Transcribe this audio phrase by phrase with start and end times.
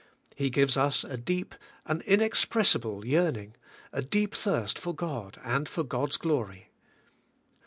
[0.33, 1.53] He gives us a deep,
[1.85, 3.53] an inexpressible yearning,
[3.93, 6.71] a deep thirst for God and for God's glory.